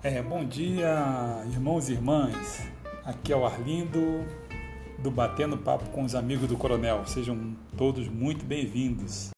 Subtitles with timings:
[0.00, 2.62] É, bom dia, irmãos e irmãs.
[3.04, 4.24] Aqui é o Arlindo
[4.96, 7.04] do Batendo Papo com os Amigos do Coronel.
[7.04, 9.30] Sejam todos muito bem-vindos.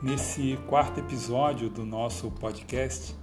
[0.00, 3.16] Nesse quarto episódio do nosso podcast,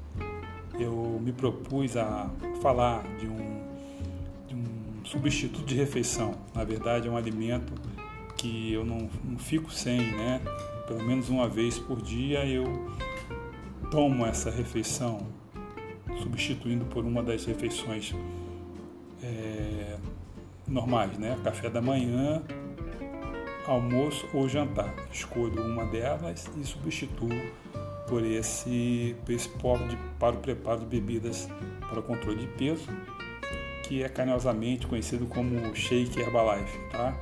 [0.78, 2.30] eu me propus a
[2.62, 3.77] falar de um,
[5.08, 6.36] substituto de refeição.
[6.54, 7.74] Na verdade, é um alimento
[8.36, 10.42] que eu não, não fico sem, né?
[10.86, 12.66] Pelo menos uma vez por dia eu
[13.90, 15.26] tomo essa refeição,
[16.22, 18.14] substituindo por uma das refeições
[19.24, 19.98] é,
[20.68, 21.38] normais, né?
[21.44, 22.44] Café da manhã,
[23.66, 24.94] almoço ou jantar.
[25.12, 27.30] Escolho uma delas e substituo
[28.08, 31.50] por esse, por esse de, para o preparo de bebidas
[31.90, 32.88] para o controle de peso,
[33.88, 37.16] que é carinhosamente conhecido como Shake Herbalife, tá?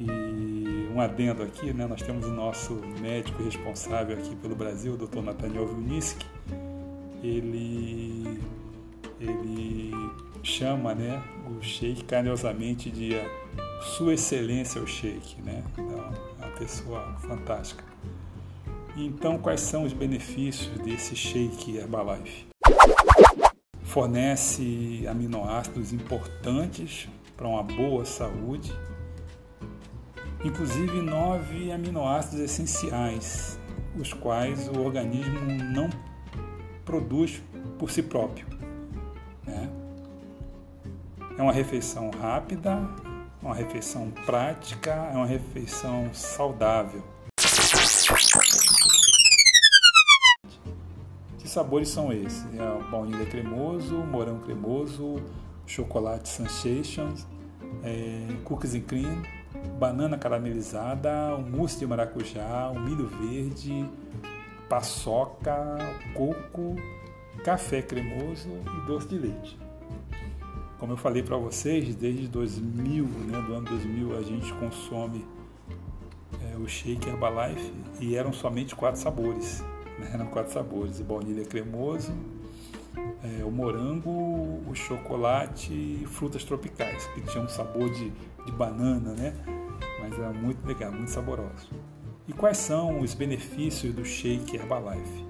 [0.00, 1.86] E um adendo aqui, né?
[1.86, 5.20] Nós temos o nosso médico responsável aqui pelo Brasil, o Dr.
[5.20, 6.26] Nathaniel Vilniski.
[7.22, 8.40] Ele
[9.20, 9.92] ele
[10.42, 13.12] chama, né, o shake carinhosamente de
[13.96, 15.62] sua Excelência o Sheik, né?
[15.72, 17.84] Então, uma pessoa fantástica.
[18.96, 22.51] Então, quais são os benefícios desse Shake Herbalife?
[23.92, 28.72] Fornece aminoácidos importantes para uma boa saúde,
[30.42, 33.60] inclusive nove aminoácidos essenciais,
[33.94, 35.38] os quais o organismo
[35.74, 35.90] não
[36.86, 37.42] produz
[37.78, 38.46] por si próprio.
[39.44, 39.68] Né?
[41.36, 42.88] É uma refeição rápida,
[43.42, 47.04] uma refeição prática, é uma refeição saudável.
[51.52, 52.46] Sabores são esses?
[52.58, 55.16] É o baunilha cremoso, morango cremoso,
[55.66, 57.26] chocolate sensations,
[57.82, 59.22] é, cookies and cream,
[59.78, 63.88] banana caramelizada, o mousse de maracujá, o milho verde,
[64.68, 65.78] paçoca,
[66.14, 66.76] coco,
[67.44, 69.58] café cremoso e doce de leite.
[70.78, 75.24] Como eu falei para vocês, desde 2000, né, do ano 2000, a gente consome
[76.42, 79.62] é, o shake Herbalife e eram somente quatro sabores.
[80.02, 82.12] Né, eram quatro sabores: o baunilha cremoso,
[83.22, 84.10] é, o morango,
[84.68, 88.10] o chocolate e frutas tropicais, que tinham um sabor de,
[88.44, 89.32] de banana, né?
[90.00, 91.70] Mas era muito legal, muito saboroso.
[92.26, 95.26] E quais são os benefícios do shake Herbalife?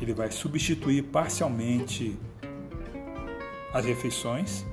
[0.00, 2.18] Ele vai substituir parcialmente
[3.72, 4.64] as refeições.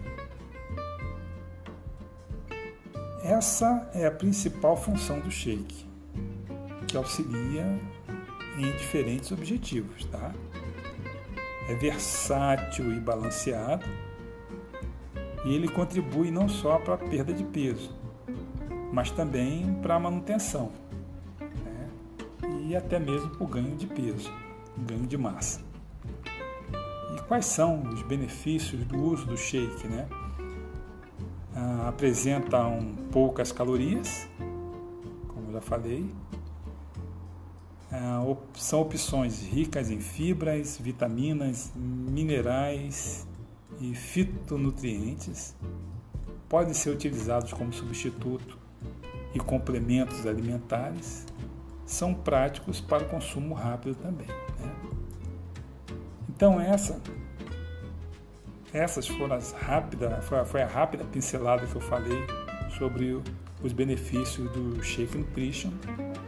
[3.23, 5.85] Essa é a principal função do shake,
[6.87, 7.79] que auxilia
[8.57, 10.33] em diferentes objetivos, tá?
[11.69, 13.85] É versátil e balanceado
[15.45, 17.91] e ele contribui não só para a perda de peso,
[18.91, 20.71] mas também para a manutenção
[21.39, 21.89] né?
[22.61, 24.31] e até mesmo para o ganho de peso,
[24.77, 25.71] ganho de massa.
[27.31, 29.87] Quais são os benefícios do uso do shake?
[29.87, 30.05] Né?
[31.55, 34.27] Ah, apresentam poucas calorias,
[35.29, 36.09] como já falei.
[37.91, 43.27] Ah, são opções ricas em fibras, vitaminas, minerais
[43.81, 45.53] e fitonutrientes.
[46.47, 48.57] Podem ser utilizados como substituto
[49.33, 51.25] e complementos alimentares.
[51.85, 54.27] São práticos para o consumo rápido também.
[54.27, 54.75] Né?
[56.29, 57.01] Então essa
[58.73, 62.25] essas foram as rápidas, foi a rápida pincelada que eu falei
[62.77, 63.21] sobre
[63.61, 65.71] os benefícios do Shake Nutrition.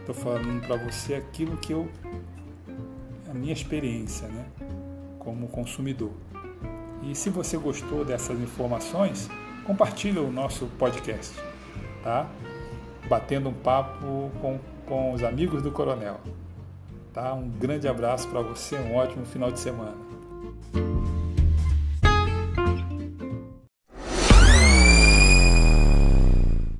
[0.06, 1.88] Estou falando para você aquilo que eu,
[3.26, 4.44] a minha experiência, né,
[5.18, 6.12] como consumidor.
[7.02, 9.30] E se você gostou dessas informações,
[9.64, 11.34] compartilhe o nosso podcast,
[12.02, 12.28] tá?
[13.08, 16.20] Batendo um papo com, com os amigos do Coronel.
[17.14, 17.32] Tá?
[17.32, 19.96] Um grande abraço para você, um ótimo final de semana.